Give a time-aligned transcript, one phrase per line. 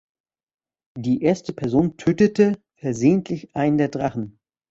[0.97, 4.39] Die erste Person tötete versehentlich einen der Drachen.